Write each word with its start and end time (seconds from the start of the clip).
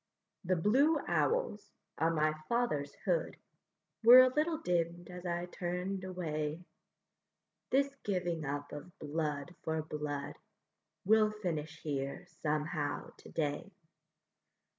The 0.45 0.55
blue 0.55 0.97
owls 1.07 1.69
on 1.99 2.15
my 2.15 2.33
father's 2.49 2.95
hood 3.05 3.37
Were 4.03 4.21
a 4.21 4.33
little 4.33 4.57
dimm'd 4.57 5.11
as 5.11 5.27
I 5.27 5.45
turn'd 5.45 6.03
away; 6.03 6.65
This 7.69 7.95
giving 8.03 8.43
up 8.43 8.71
of 8.71 8.97
blood 8.97 9.53
for 9.61 9.79
blood 9.83 10.39
Will 11.05 11.29
finish 11.29 11.81
here 11.83 12.25
somehow 12.41 13.11
to 13.17 13.29
day. 13.29 13.73